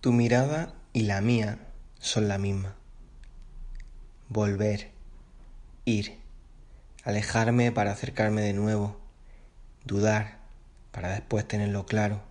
[0.00, 1.58] Tu mirada y la mía
[1.98, 2.74] son la misma.
[4.30, 4.92] Volver,
[5.84, 6.18] ir,
[7.04, 8.98] alejarme para acercarme de nuevo,
[9.84, 10.38] dudar
[10.90, 12.22] para después tenerlo claro,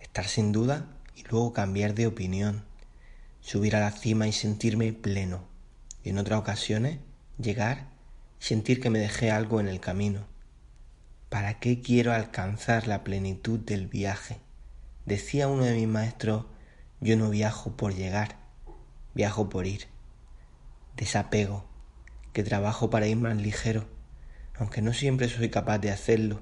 [0.00, 2.66] estar sin duda y luego cambiar de opinión,
[3.40, 5.44] subir a la cima y sentirme pleno,
[6.04, 6.98] y en otras ocasiones
[7.38, 7.88] llegar
[8.38, 10.26] y sentir que me dejé algo en el camino.
[11.30, 14.40] ¿Para qué quiero alcanzar la plenitud del viaje?
[15.06, 16.44] Decía uno de mis maestros
[17.00, 18.36] yo no viajo por llegar,
[19.14, 19.86] viajo por ir.
[20.96, 21.64] Desapego,
[22.32, 23.86] que trabajo para ir más ligero,
[24.54, 26.40] aunque no siempre soy capaz de hacerlo.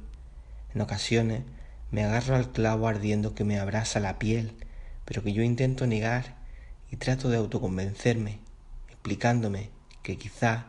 [0.74, 1.42] En ocasiones
[1.90, 4.56] me agarro al clavo ardiendo que me abrasa la piel,
[5.04, 6.36] pero que yo intento negar
[6.90, 8.40] y trato de autoconvencerme,
[8.88, 9.70] explicándome
[10.02, 10.66] que quizá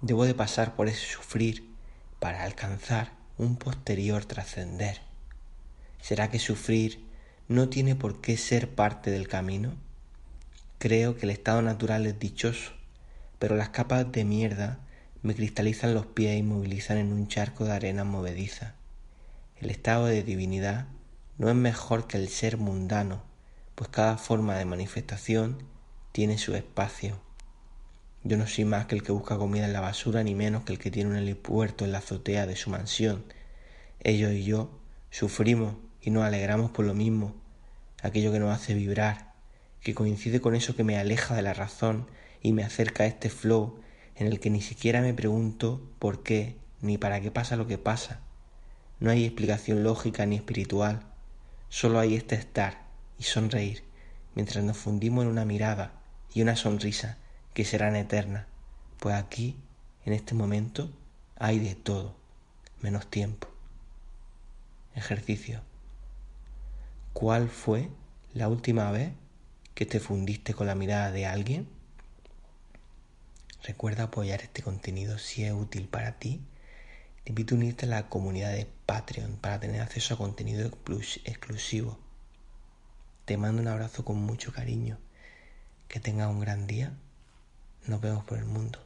[0.00, 1.68] debo de pasar por ese sufrir
[2.20, 5.00] para alcanzar un posterior trascender.
[6.00, 7.04] ¿Será que sufrir
[7.48, 9.74] no tiene por qué ser parte del camino?
[10.78, 12.72] Creo que el estado natural es dichoso,
[13.38, 14.80] pero las capas de mierda
[15.22, 18.74] me cristalizan los pies y movilizan en un charco de arena movediza.
[19.60, 20.86] El estado de divinidad
[21.38, 23.22] no es mejor que el ser mundano,
[23.76, 25.62] pues cada forma de manifestación
[26.10, 27.20] tiene su espacio.
[28.24, 30.72] Yo no soy más que el que busca comida en la basura, ni menos que
[30.72, 33.24] el que tiene un helipuerto en la azotea de su mansión.
[34.00, 34.70] Ellos y yo
[35.10, 35.76] sufrimos
[36.06, 37.34] y nos alegramos por lo mismo,
[38.00, 39.32] aquello que nos hace vibrar,
[39.82, 42.06] que coincide con eso que me aleja de la razón
[42.40, 43.80] y me acerca a este flow
[44.14, 47.76] en el que ni siquiera me pregunto por qué ni para qué pasa lo que
[47.76, 48.20] pasa.
[49.00, 51.02] No hay explicación lógica ni espiritual,
[51.70, 52.86] solo hay este estar
[53.18, 53.82] y sonreír
[54.36, 55.90] mientras nos fundimos en una mirada
[56.32, 57.18] y una sonrisa
[57.52, 58.46] que serán eternas,
[59.00, 59.56] pues aquí,
[60.04, 60.88] en este momento,
[61.34, 62.14] hay de todo,
[62.80, 63.48] menos tiempo.
[64.94, 65.62] Ejercicio.
[67.18, 67.88] ¿Cuál fue
[68.34, 69.10] la última vez
[69.74, 71.66] que te fundiste con la mirada de alguien?
[73.62, 76.42] Recuerda apoyar este contenido si es útil para ti.
[77.24, 80.70] Te invito a unirte a la comunidad de Patreon para tener acceso a contenido
[81.24, 81.98] exclusivo.
[83.24, 84.98] Te mando un abrazo con mucho cariño.
[85.88, 86.92] Que tengas un gran día.
[87.86, 88.85] Nos vemos por el mundo.